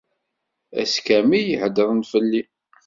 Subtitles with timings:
[0.81, 2.43] Ass kamel heddren fell-i.